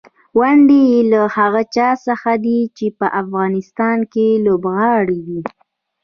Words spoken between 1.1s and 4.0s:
له هغه چا څخه دي چې په افغانستان